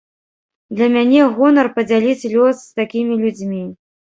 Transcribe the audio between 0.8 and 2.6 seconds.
мяне гонар падзяліць лёс